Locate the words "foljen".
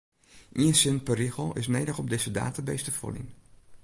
2.91-3.33